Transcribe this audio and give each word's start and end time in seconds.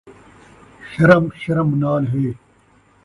شرم 0.91 1.27
شرم 1.41 1.69
نال 1.81 2.03
ہے 2.13 2.29